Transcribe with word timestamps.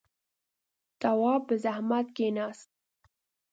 تواب 1.01 1.41
په 1.47 1.55
زحمت 1.63 2.07
کېناست. 2.17 2.69